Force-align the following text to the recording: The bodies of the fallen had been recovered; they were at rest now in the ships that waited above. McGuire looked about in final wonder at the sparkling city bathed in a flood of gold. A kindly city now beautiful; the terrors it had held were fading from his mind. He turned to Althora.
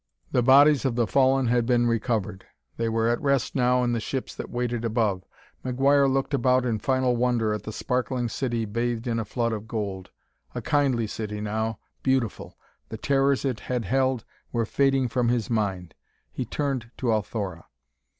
The 0.31 0.41
bodies 0.41 0.83
of 0.83 0.95
the 0.95 1.05
fallen 1.05 1.45
had 1.45 1.67
been 1.67 1.85
recovered; 1.85 2.43
they 2.75 2.89
were 2.89 3.07
at 3.07 3.21
rest 3.21 3.53
now 3.53 3.83
in 3.83 3.91
the 3.91 3.99
ships 3.99 4.33
that 4.33 4.49
waited 4.49 4.83
above. 4.83 5.23
McGuire 5.63 6.11
looked 6.11 6.33
about 6.33 6.65
in 6.65 6.79
final 6.79 7.15
wonder 7.15 7.53
at 7.53 7.61
the 7.61 7.71
sparkling 7.71 8.27
city 8.27 8.65
bathed 8.65 9.05
in 9.05 9.19
a 9.19 9.25
flood 9.25 9.51
of 9.51 9.67
gold. 9.67 10.09
A 10.55 10.61
kindly 10.63 11.05
city 11.05 11.39
now 11.39 11.77
beautiful; 12.01 12.57
the 12.89 12.97
terrors 12.97 13.45
it 13.45 13.59
had 13.59 13.85
held 13.85 14.25
were 14.51 14.65
fading 14.65 15.07
from 15.07 15.27
his 15.29 15.51
mind. 15.51 15.93
He 16.31 16.45
turned 16.45 16.89
to 16.97 17.11
Althora. 17.11 17.67